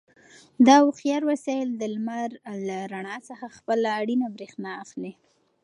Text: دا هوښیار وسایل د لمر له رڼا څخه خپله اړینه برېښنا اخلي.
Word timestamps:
دا 0.65 0.75
هوښیار 0.85 1.23
وسایل 1.31 1.69
د 1.75 1.83
لمر 1.93 2.29
له 2.67 2.77
رڼا 2.93 3.17
څخه 3.29 3.45
خپله 3.57 3.87
اړینه 3.99 4.27
برېښنا 4.35 4.71
اخلي. 4.83 5.13